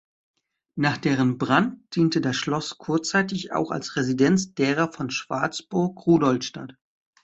Nach 0.79 0.97
deren 0.97 1.37
Brand 1.37 1.77
diente 1.95 2.21
das 2.21 2.35
Schloss 2.35 2.79
kurzzeitig 2.79 3.51
auch 3.51 3.69
als 3.69 3.95
Residenz 3.97 4.55
derer 4.55 4.91
von 4.91 5.11
Schwarzburg-Rudolstadt. 5.11 6.75